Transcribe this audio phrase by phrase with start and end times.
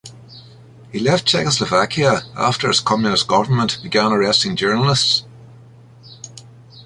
[0.91, 5.25] He left Czechoslovakia after its Communist government began arresting journalists.